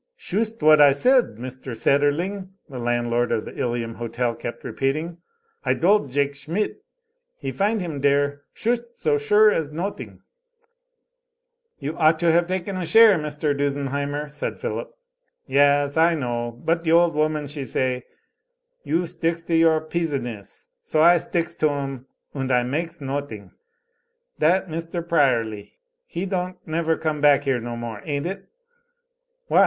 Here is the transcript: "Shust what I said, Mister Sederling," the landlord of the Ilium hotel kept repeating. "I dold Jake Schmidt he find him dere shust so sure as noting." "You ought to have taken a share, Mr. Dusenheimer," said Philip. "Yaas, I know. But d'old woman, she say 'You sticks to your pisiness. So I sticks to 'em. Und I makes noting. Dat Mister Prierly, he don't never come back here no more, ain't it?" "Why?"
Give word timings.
"Shust 0.17 0.63
what 0.63 0.81
I 0.81 0.93
said, 0.93 1.37
Mister 1.37 1.75
Sederling," 1.75 2.49
the 2.67 2.79
landlord 2.79 3.31
of 3.31 3.45
the 3.45 3.55
Ilium 3.59 3.93
hotel 3.93 4.33
kept 4.33 4.63
repeating. 4.63 5.19
"I 5.63 5.75
dold 5.75 6.11
Jake 6.11 6.33
Schmidt 6.33 6.83
he 7.37 7.51
find 7.51 7.81
him 7.81 8.01
dere 8.01 8.41
shust 8.51 8.81
so 8.95 9.19
sure 9.19 9.51
as 9.51 9.69
noting." 9.71 10.23
"You 11.77 11.95
ought 11.97 12.17
to 12.21 12.31
have 12.31 12.47
taken 12.47 12.77
a 12.77 12.85
share, 12.87 13.15
Mr. 13.19 13.55
Dusenheimer," 13.55 14.27
said 14.27 14.59
Philip. 14.59 14.91
"Yaas, 15.45 15.95
I 15.97 16.15
know. 16.15 16.49
But 16.65 16.83
d'old 16.83 17.13
woman, 17.13 17.45
she 17.45 17.63
say 17.63 18.03
'You 18.83 19.05
sticks 19.05 19.43
to 19.43 19.55
your 19.55 19.79
pisiness. 19.81 20.67
So 20.81 20.99
I 21.03 21.17
sticks 21.17 21.53
to 21.57 21.69
'em. 21.69 22.07
Und 22.33 22.49
I 22.51 22.63
makes 22.63 23.01
noting. 23.01 23.51
Dat 24.39 24.67
Mister 24.67 25.03
Prierly, 25.03 25.73
he 26.07 26.25
don't 26.25 26.57
never 26.67 26.97
come 26.97 27.21
back 27.21 27.43
here 27.43 27.59
no 27.59 27.75
more, 27.75 28.01
ain't 28.03 28.25
it?" 28.25 28.49
"Why?" 29.45 29.59